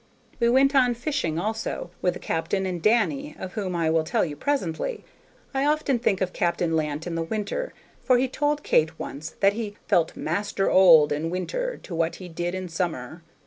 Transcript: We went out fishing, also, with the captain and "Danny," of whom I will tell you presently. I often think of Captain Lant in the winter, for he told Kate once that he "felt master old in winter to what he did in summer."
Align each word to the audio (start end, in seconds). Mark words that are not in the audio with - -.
We 0.39 0.49
went 0.49 0.73
out 0.73 0.97
fishing, 0.97 1.37
also, 1.37 1.91
with 2.01 2.15
the 2.15 2.19
captain 2.19 2.65
and 2.65 2.81
"Danny," 2.81 3.35
of 3.37 3.53
whom 3.53 3.75
I 3.75 3.91
will 3.91 4.03
tell 4.03 4.25
you 4.25 4.35
presently. 4.35 5.05
I 5.53 5.63
often 5.63 5.99
think 5.99 6.21
of 6.21 6.33
Captain 6.33 6.75
Lant 6.75 7.05
in 7.05 7.13
the 7.13 7.21
winter, 7.21 7.71
for 8.03 8.17
he 8.17 8.27
told 8.27 8.63
Kate 8.63 8.97
once 8.97 9.35
that 9.41 9.53
he 9.53 9.77
"felt 9.87 10.15
master 10.15 10.71
old 10.71 11.11
in 11.11 11.29
winter 11.29 11.77
to 11.83 11.93
what 11.93 12.15
he 12.15 12.27
did 12.27 12.55
in 12.55 12.67
summer." 12.67 13.21